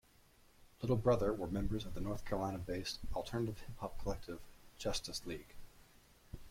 Little 0.81 0.95
Brother 0.97 1.31
were 1.31 1.45
members 1.45 1.85
of 1.85 1.93
the 1.93 2.01
North 2.01 2.25
Carolina-based 2.25 3.01
alternative 3.13 3.59
hip 3.59 3.77
hop 3.81 3.99
collective, 4.01 4.39
Justus 4.79 5.27
League. 5.27 5.53